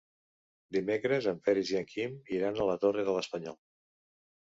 Dimecres 0.77 1.27
en 1.33 1.37
Peris 1.49 1.73
i 1.75 1.79
en 1.83 1.87
Quim 1.93 2.19
iran 2.41 2.61
a 2.61 2.69
la 2.73 2.81
Torre 2.87 3.09
de 3.11 3.19
l'Espanyol. 3.19 3.65